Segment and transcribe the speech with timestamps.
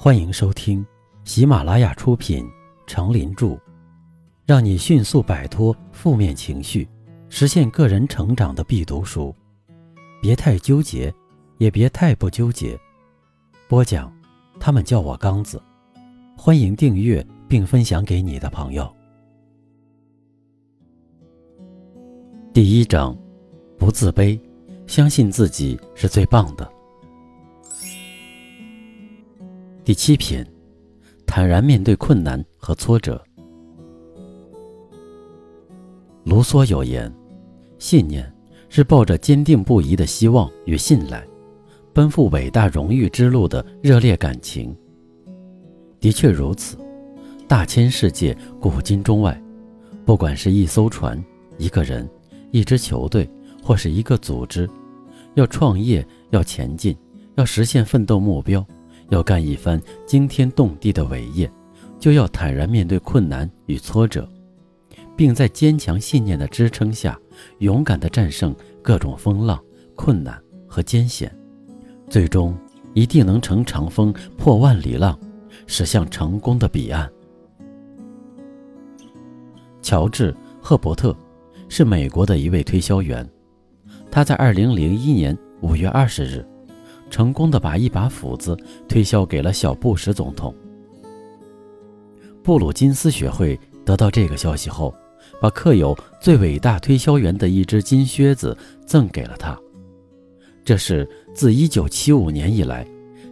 [0.00, 0.86] 欢迎收听
[1.24, 2.44] 喜马拉雅出品
[2.86, 3.46] 《成林著》，
[4.46, 6.88] 让你迅速摆脱负面情绪，
[7.28, 9.34] 实现个人成长的必读书。
[10.22, 11.12] 别太纠结，
[11.56, 12.78] 也别太不纠结。
[13.66, 14.12] 播讲，
[14.60, 15.60] 他们叫我刚子。
[16.36, 18.88] 欢迎订阅并分享给你的朋友。
[22.54, 23.18] 第一章，
[23.76, 24.40] 不自卑，
[24.86, 26.77] 相信自己是最棒的。
[29.88, 30.46] 第七篇，
[31.26, 33.24] 坦然面对困难和挫折。
[36.24, 37.10] 卢梭有言
[37.80, 38.30] ：“信念
[38.68, 41.26] 是抱着坚定不移的希望与信赖，
[41.94, 44.76] 奔赴伟大荣誉之路的热烈感情。”
[46.00, 46.76] 的确如此，
[47.48, 49.42] 大千世界，古今中外，
[50.04, 51.18] 不管是一艘船、
[51.56, 52.06] 一个人、
[52.50, 53.26] 一支球队，
[53.64, 54.68] 或是一个组织，
[55.32, 56.94] 要创业，要前进，
[57.36, 58.62] 要实现奋斗目标。
[59.08, 61.50] 要干一番惊天动地的伟业，
[61.98, 64.28] 就要坦然面对困难与挫折，
[65.16, 67.18] 并在坚强信念的支撑下，
[67.58, 69.58] 勇敢地战胜各种风浪、
[69.94, 71.34] 困难和艰险，
[72.08, 72.56] 最终
[72.94, 75.18] 一定能乘长风破万里浪，
[75.66, 77.10] 驶向成功的彼岸。
[79.80, 81.16] 乔治·赫伯特
[81.68, 83.26] 是美国的一位推销员，
[84.10, 86.46] 他在2001年5月20日。
[87.10, 88.56] 成功的把一把斧子
[88.88, 90.54] 推销给了小布什总统。
[92.42, 94.94] 布鲁金斯学会得到这个消息后，
[95.40, 98.56] 把刻有“最伟大推销员”的一只金靴子
[98.86, 99.58] 赠给了他。
[100.64, 102.86] 这是自1975年以来，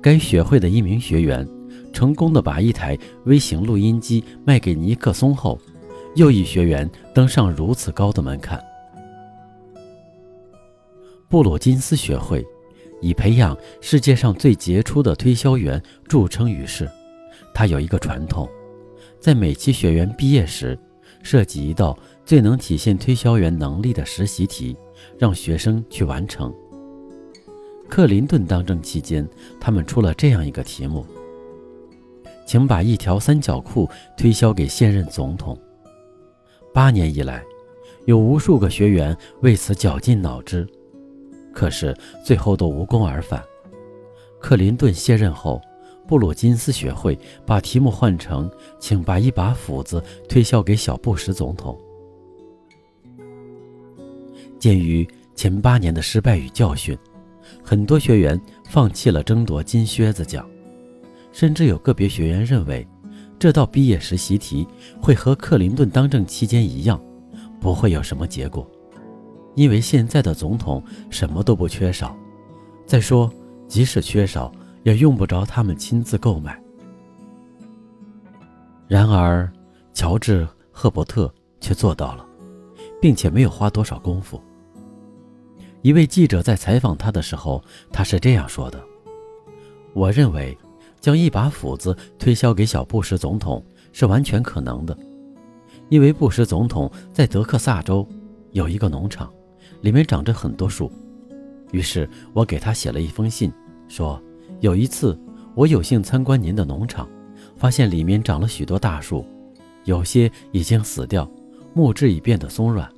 [0.00, 1.48] 该学会的一名学员
[1.92, 5.58] 成功的把一台微型录音机卖给尼克松后，
[6.14, 8.62] 又一学员登上如此高的门槛。
[11.28, 12.46] 布鲁金斯学会。
[13.00, 16.88] 以培养世界上最杰出的推销员著称于世。
[17.54, 18.48] 他有一个传统，
[19.18, 20.78] 在每期学员毕业时，
[21.22, 24.76] 设计一道最能体现推销员能力的实习题，
[25.18, 26.54] 让学生去完成。
[27.88, 29.28] 克林顿当政期间，
[29.60, 31.04] 他们出了这样一个题目：
[32.46, 35.58] 请把一条三角裤推销给现任总统。
[36.72, 37.42] 八年以来，
[38.06, 40.64] 有无数个学员为此绞尽脑汁。
[41.52, 43.42] 可是最后都无功而返。
[44.40, 45.60] 克林顿卸任后，
[46.06, 48.50] 布鲁金斯学会把题目换成
[48.80, 51.78] “请把一把斧子推销给小布什总统”。
[54.58, 56.96] 鉴于前八年的失败与教训，
[57.62, 60.48] 很多学员放弃了争夺金靴子奖，
[61.32, 62.86] 甚至有个别学员认为，
[63.38, 64.66] 这道毕业实习题
[65.00, 67.00] 会和克林顿当政期间一样，
[67.60, 68.68] 不会有什么结果。
[69.54, 72.16] 因为现在的总统什么都不缺少，
[72.86, 73.30] 再说，
[73.66, 74.50] 即使缺少，
[74.84, 76.60] 也用不着他们亲自购买。
[78.86, 79.50] 然而，
[79.92, 82.26] 乔治·赫伯特却做到了，
[83.00, 84.40] 并且没有花多少功夫。
[85.82, 87.62] 一位记者在采访他的时候，
[87.92, 88.82] 他是这样说的
[89.94, 90.56] ：“我认为，
[91.00, 94.96] 将一把斧子推销给小布什总统是完全可能的，
[95.88, 98.06] 因为布什总统在德克萨州
[98.52, 99.32] 有一个农场。”
[99.80, 100.90] 里面长着很多树，
[101.72, 103.52] 于是我给他写了一封信，
[103.88, 104.22] 说
[104.60, 105.18] 有一次
[105.54, 107.08] 我有幸参观您的农场，
[107.56, 109.24] 发现里面长了许多大树，
[109.84, 111.30] 有些已经死掉，
[111.72, 112.90] 木质已变得松软。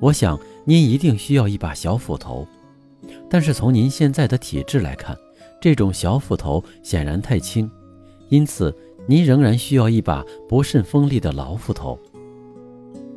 [0.00, 2.46] 我想您一定需要一把小斧头，
[3.30, 5.16] 但是从您现在的体质来看，
[5.60, 7.70] 这种小斧头显然太轻，
[8.28, 11.98] 因此您仍然需要一把不甚锋利的老斧头。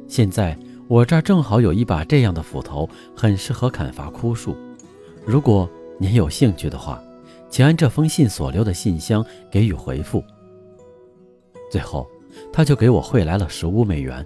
[0.08, 0.58] 现在。
[0.88, 4.56] 我这儿正好有一把这样的斧头，很适合砍伐枯树。
[5.25, 7.01] 如果您有兴趣的话，
[7.50, 10.23] 请按这封信所留的信箱给予回复。
[11.72, 12.07] 最后，
[12.53, 14.23] 他就给我汇来了十五美元。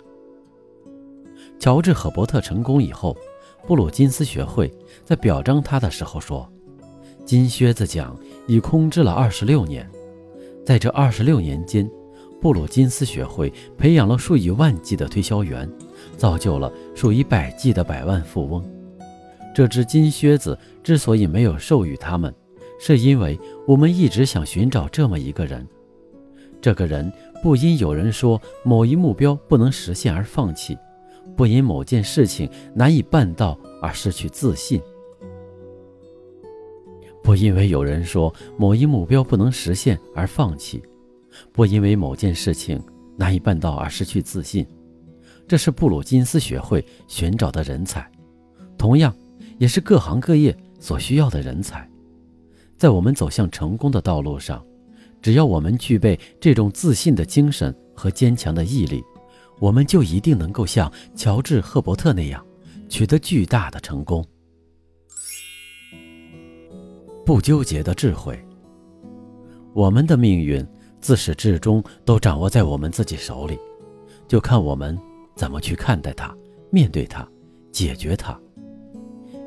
[1.60, 3.16] 乔治·赫伯特成功以后，
[3.66, 4.70] 布鲁金斯学会
[5.06, 6.50] 在表彰他的时候说
[7.26, 9.90] ：“金靴子奖已空置了二十六年，
[10.66, 11.90] 在这二十六年间。”
[12.42, 15.70] 布鲁金斯学会培养了数以万计的推销员，
[16.18, 18.64] 造就了数以百计的百万富翁。
[19.54, 22.34] 这只金靴子之所以没有授予他们，
[22.80, 23.38] 是因为
[23.68, 25.68] 我们一直想寻找这么一个人。
[26.62, 27.12] 这个人
[27.44, 30.78] 不因有人说某一目标不能实现而放弃，
[31.36, 34.82] 不因某件事情难以办到而失去自信，
[37.22, 40.82] 不因为有人说某一目标不能实现而放弃。
[41.52, 42.82] 不因为某件事情
[43.18, 44.66] 难以办到而失去自信，
[45.48, 48.10] 这是布鲁金斯学会寻找的人才，
[48.78, 49.14] 同样
[49.58, 51.88] 也是各行各业所需要的人才。
[52.78, 54.66] 在我们走向成功的道路上，
[55.22, 59.04] 只要我们具备这种自信的精神和坚强的毅力，
[59.60, 62.46] 我们就一定能够像乔治·赫伯特那样，
[62.88, 64.26] 取得巨大的成功。
[67.26, 68.40] 不纠结的智慧。
[69.74, 70.66] 我们的命运
[71.02, 73.58] 自始至终都掌握在我们自己手里，
[74.28, 74.98] 就看我们
[75.36, 76.36] 怎么去看待它、
[76.72, 77.28] 面对它、
[77.72, 78.40] 解决它。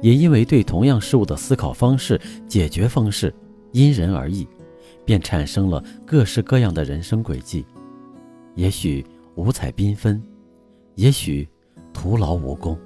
[0.00, 3.32] 也因为对同样事物的思考方式、解决方式
[3.70, 4.48] 因人而异，
[5.04, 7.64] 便产生了各式各样的人生轨迹，
[8.56, 9.04] 也许
[9.36, 10.20] 五彩缤纷，
[10.96, 11.48] 也许
[11.92, 12.76] 徒劳无功。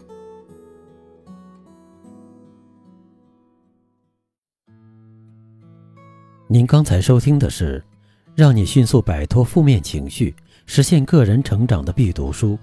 [6.48, 7.82] 您刚才收听的是，
[8.36, 10.36] 让你迅速摆脱负面情绪，
[10.66, 12.58] 实现个人成长的必读书。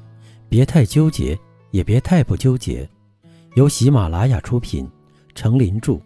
[0.48, 1.36] 别太纠结，
[1.72, 2.88] 也别太不纠结。
[3.56, 4.88] 由喜马拉雅出品，
[5.34, 6.00] 程林著，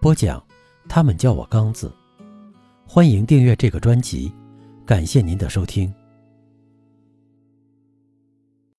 [0.00, 0.42] 播讲。
[0.88, 1.92] 他们叫我刚子。
[2.84, 4.32] 欢迎订阅这个专辑，
[4.84, 5.94] 感谢您的收听。